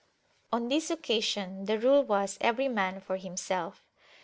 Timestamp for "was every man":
2.03-2.99